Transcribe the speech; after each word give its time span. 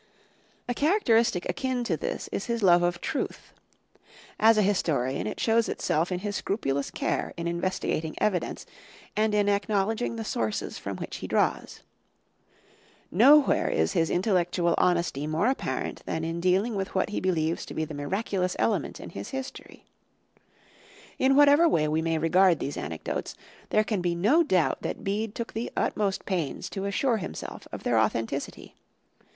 A 0.67 0.73
characteristic 0.73 1.47
akin 1.47 1.83
to 1.83 1.95
this 1.95 2.27
is 2.31 2.45
his 2.47 2.63
love 2.63 2.81
of 2.81 3.01
truth. 3.01 3.53
As 4.39 4.57
a 4.57 4.63
historian, 4.63 5.27
it 5.27 5.39
shows 5.39 5.69
itself 5.69 6.11
in 6.11 6.21
his 6.21 6.35
scrupulous 6.35 6.89
care 6.89 7.35
in 7.37 7.45
investigating 7.47 8.15
evidence 8.17 8.65
and 9.15 9.35
in 9.35 9.47
acknowledging 9.47 10.15
the 10.15 10.25
sources 10.25 10.79
from 10.79 10.97
which 10.97 11.17
he 11.17 11.27
draws. 11.27 11.81
Nowhere 13.11 13.69
is 13.69 13.93
his 13.93 14.09
intellectual 14.09 14.73
honesty 14.79 15.27
more 15.27 15.45
apparent 15.51 16.01
than 16.07 16.23
in 16.23 16.39
dealing 16.39 16.73
with 16.73 16.95
what 16.95 17.09
he 17.09 17.19
believes 17.19 17.63
to 17.67 17.75
be 17.75 17.85
the 17.85 17.93
miraculous 17.93 18.55
element 18.57 18.99
in 18.99 19.11
his 19.11 19.29
history. 19.29 19.85
In 21.19 21.35
whatever 21.35 21.69
way 21.69 21.87
we 21.87 22.01
may 22.01 22.17
regard 22.17 22.57
these 22.57 22.75
anecdotes, 22.75 23.35
there 23.69 23.83
can 23.83 24.01
be 24.01 24.15
no 24.15 24.41
doubt 24.41 24.81
that 24.81 25.03
Bede 25.03 25.35
took 25.35 25.53
the 25.53 25.71
utmost 25.77 26.25
pains 26.25 26.71
to 26.71 26.85
assure 26.85 27.17
himself 27.17 27.67
of 27.71 27.83
their 27.83 27.99
authenticity. 27.99 28.73